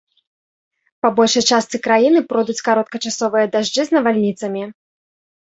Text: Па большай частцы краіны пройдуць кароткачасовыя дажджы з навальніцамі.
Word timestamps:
Па 1.05 1.11
большай 1.19 1.43
частцы 1.57 1.77
краіны 1.87 2.19
пройдуць 2.31 2.65
кароткачасовыя 2.69 3.45
дажджы 3.59 3.81
з 3.93 3.99
навальніцамі. 3.99 4.63